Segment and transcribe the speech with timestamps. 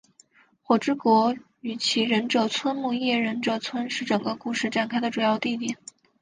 [0.63, 5.77] 火之国与其忍者村木叶忍者村是整个故事展开的主要地点。